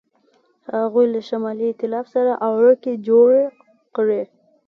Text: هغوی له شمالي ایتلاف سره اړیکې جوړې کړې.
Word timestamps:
هغوی 0.81 1.05
له 1.13 1.19
شمالي 1.27 1.65
ایتلاف 1.69 2.05
سره 2.15 2.31
اړیکې 2.47 2.93
جوړې 3.07 3.43
کړې. 3.95 4.21